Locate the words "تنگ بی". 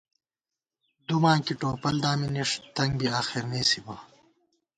2.75-3.07